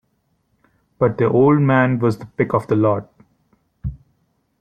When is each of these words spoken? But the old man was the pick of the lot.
But 0.97 1.19
the 1.19 1.29
old 1.29 1.61
man 1.61 1.99
was 1.99 2.17
the 2.17 2.25
pick 2.25 2.55
of 2.55 2.65
the 2.65 2.75
lot. 2.75 3.07